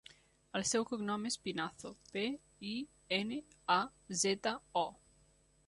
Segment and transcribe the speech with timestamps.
[0.59, 2.23] El seu cognom és Pinazo: pe,
[2.71, 2.73] i,
[3.21, 3.39] ena,
[3.77, 3.79] a,
[4.25, 4.87] zeta, o.